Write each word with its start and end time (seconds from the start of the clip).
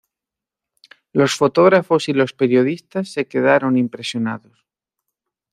Los 1.13 1.35
fotógrafos 1.35 2.09
y 2.09 2.13
los 2.13 2.33
periodistas 2.33 3.09
se 3.13 3.27
quedaron 3.27 3.77
impresionados. 3.77 4.65